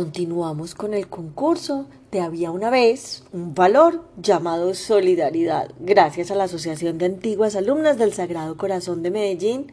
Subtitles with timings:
[0.00, 6.44] Continuamos con el concurso de Había una vez un valor llamado solidaridad, gracias a la
[6.44, 9.70] Asociación de Antiguas Alumnas del Sagrado Corazón de Medellín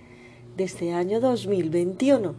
[0.58, 2.36] de este año 2021.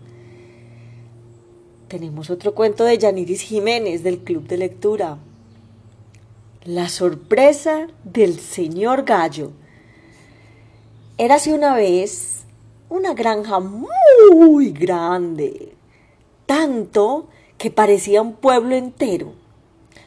[1.88, 5.16] Tenemos otro cuento de Yaniris Jiménez del Club de Lectura.
[6.64, 9.52] La sorpresa del señor Gallo.
[11.16, 12.44] Érase una vez
[12.90, 15.72] una granja muy grande,
[16.44, 17.28] tanto
[17.58, 19.32] que parecía un pueblo entero.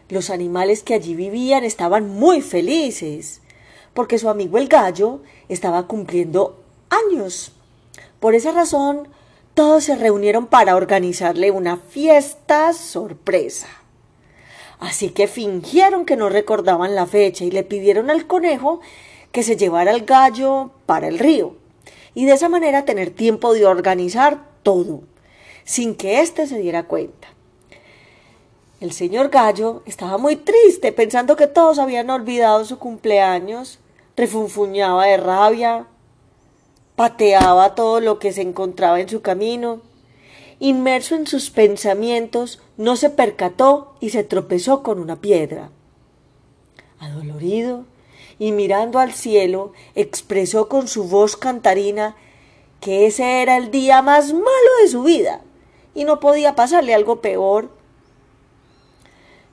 [0.10, 3.42] Los animales que allí vivían estaban muy felices,
[3.94, 7.52] porque su amigo el gallo estaba cumpliendo años.
[8.20, 9.10] Por esa razón,
[9.54, 13.68] todos se reunieron para organizarle una fiesta sorpresa.
[14.80, 18.80] Así que fingieron que no recordaban la fecha y le pidieron al conejo
[19.32, 21.56] que se llevara al gallo para el río,
[22.14, 25.02] y de esa manera tener tiempo de organizar todo,
[25.64, 27.28] sin que éste se diera cuenta.
[28.82, 33.78] El señor Gallo estaba muy triste, pensando que todos habían olvidado su cumpleaños,
[34.18, 35.86] refunfuñaba de rabia,
[36.96, 39.82] pateaba todo lo que se encontraba en su camino.
[40.58, 45.70] Inmerso en sus pensamientos, no se percató y se tropezó con una piedra.
[46.98, 47.86] Adolorido
[48.40, 52.16] y mirando al cielo, expresó con su voz cantarina
[52.80, 55.42] que ese era el día más malo de su vida
[55.94, 57.80] y no podía pasarle algo peor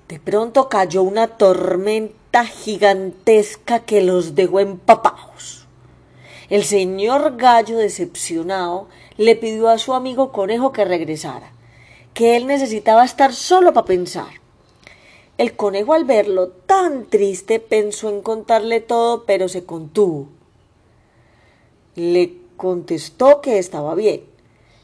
[0.09, 5.67] de pronto cayó una tormenta gigantesca que los dejó empapados.
[6.49, 11.53] El señor Gallo, decepcionado, le pidió a su amigo Conejo que regresara,
[12.15, 14.29] que él necesitaba estar solo para pensar.
[15.37, 20.29] El conejo al verlo tan triste pensó en contarle todo, pero se contuvo.
[21.95, 24.23] Le contestó que estaba bien,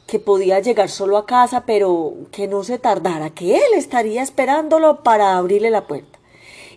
[0.07, 5.03] que podía llegar solo a casa, pero que no se tardara, que él estaría esperándolo
[5.03, 6.19] para abrirle la puerta.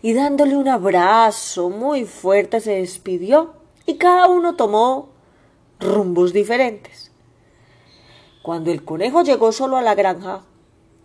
[0.02, 3.54] Y dándole un abrazo muy fuerte se despidió
[3.86, 5.10] y cada uno tomó
[5.80, 7.12] rumbos diferentes.
[8.42, 10.46] Cuando el conejo llegó solo a la granja,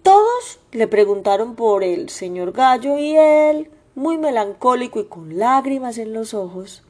[0.03, 6.13] todos le preguntaron por el señor gallo y él, muy melancólico y con lágrimas en
[6.13, 6.83] los ojos,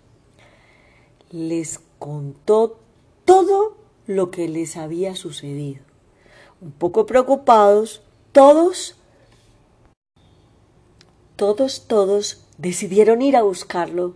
[1.30, 2.78] les contó
[3.24, 5.84] todo lo que les había sucedido.
[6.60, 8.02] Un poco preocupados,
[8.32, 8.96] todos,
[11.36, 14.14] todos, todos decidieron ir a buscarlo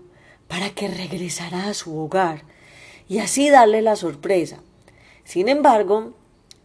[0.49, 2.45] para que regresara a su hogar
[3.09, 4.61] y así darle la sorpresa.
[5.25, 6.13] Sin embargo,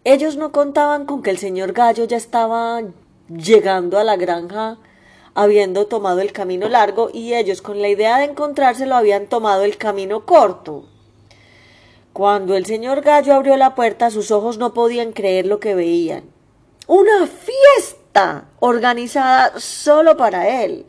[0.04, 2.82] ellos no contaban con que el señor Gallo ya estaba
[3.28, 4.78] llegando a la granja
[5.34, 9.78] habiendo tomado el camino largo y ellos con la idea de encontrárselo habían tomado el
[9.78, 10.86] camino corto.
[12.14, 16.24] Cuando el señor Gallo abrió la puerta, sus ojos no podían creer lo que veían.
[16.88, 18.50] ¡Una fiesta!
[18.60, 20.86] organizada solo para él.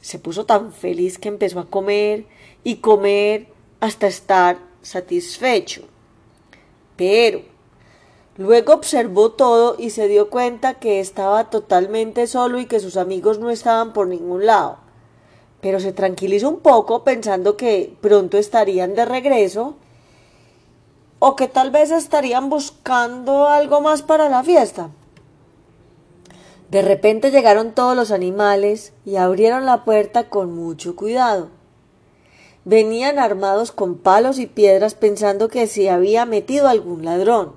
[0.00, 2.26] Se puso tan feliz que empezó a comer
[2.62, 3.48] y comer
[3.80, 5.82] hasta estar satisfecho.
[6.96, 7.42] Pero
[8.36, 13.38] luego observó todo y se dio cuenta que estaba totalmente solo y que sus amigos
[13.38, 14.78] no estaban por ningún lado.
[15.60, 19.76] Pero se tranquilizó un poco pensando que pronto estarían de regreso
[21.26, 24.90] o que tal vez estarían buscando algo más para la fiesta.
[26.70, 31.48] De repente llegaron todos los animales y abrieron la puerta con mucho cuidado.
[32.66, 37.54] Venían armados con palos y piedras pensando que se había metido algún ladrón.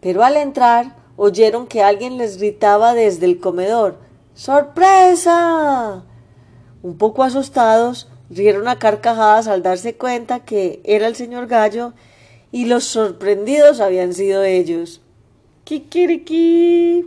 [0.00, 3.98] Pero al entrar oyeron que alguien les gritaba desde el comedor
[4.32, 6.04] ¡Sorpresa!
[6.82, 11.92] Un poco asustados, rieron a carcajadas al darse cuenta que era el señor Gallo
[12.52, 15.00] y los sorprendidos habían sido ellos.
[15.64, 17.06] ¡Kikiriki!